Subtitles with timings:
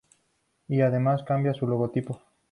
[0.67, 2.23] Y además cambian su logotipo.